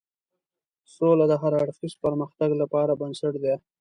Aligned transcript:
سوله 0.93 1.25
د 1.31 1.33
هر 1.41 1.53
اړخیز 1.61 1.93
پرمختګ 2.03 2.49
لپاره 2.61 2.93
بنسټ 3.01 3.33
ده. 3.43 3.55